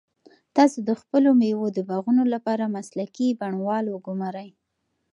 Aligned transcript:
تاسو 0.55 0.77
د 0.87 0.91
خپلو 1.01 1.29
مېوو 1.41 1.67
د 1.77 1.79
باغونو 1.89 2.23
لپاره 2.33 2.73
مسلکي 2.77 3.27
بڼوال 3.39 3.85
وګمارئ. 3.89 4.49